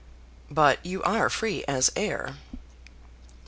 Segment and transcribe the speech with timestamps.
[0.49, 2.37] "But you are free as air."